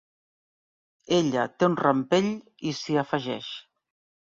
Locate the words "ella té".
1.19-1.71